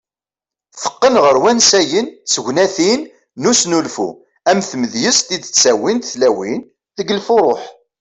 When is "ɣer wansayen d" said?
1.23-2.13